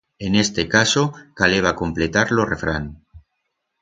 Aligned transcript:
En 0.17 0.33
este 0.33 0.67
caso, 0.67 1.13
caleba 1.35 1.75
completar 1.75 2.31
lo 2.31 2.43
refrán. 2.43 3.03